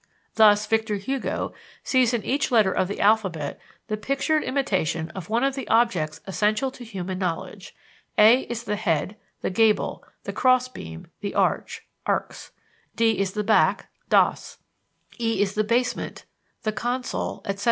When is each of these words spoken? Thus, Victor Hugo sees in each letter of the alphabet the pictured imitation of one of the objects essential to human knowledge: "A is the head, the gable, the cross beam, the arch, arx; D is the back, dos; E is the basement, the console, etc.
Thus, 0.33 0.65
Victor 0.65 0.95
Hugo 0.95 1.53
sees 1.83 2.11
in 2.11 2.23
each 2.25 2.49
letter 2.49 2.71
of 2.71 2.87
the 2.87 2.99
alphabet 2.99 3.59
the 3.85 3.97
pictured 3.97 4.41
imitation 4.41 5.11
of 5.11 5.29
one 5.29 5.43
of 5.43 5.53
the 5.53 5.67
objects 5.67 6.21
essential 6.25 6.71
to 6.71 6.83
human 6.83 7.19
knowledge: 7.19 7.75
"A 8.17 8.39
is 8.49 8.63
the 8.63 8.77
head, 8.77 9.15
the 9.41 9.51
gable, 9.51 10.03
the 10.23 10.33
cross 10.33 10.67
beam, 10.67 11.05
the 11.19 11.35
arch, 11.35 11.85
arx; 12.07 12.51
D 12.95 13.19
is 13.19 13.33
the 13.33 13.43
back, 13.43 13.91
dos; 14.09 14.57
E 15.19 15.39
is 15.39 15.53
the 15.53 15.63
basement, 15.63 16.25
the 16.63 16.71
console, 16.73 17.43
etc. 17.45 17.59